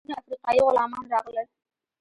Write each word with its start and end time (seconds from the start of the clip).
میلیونونه 0.05 0.19
افریقایي 0.21 0.59
غلامان 0.69 1.05
راغلل. 1.13 1.47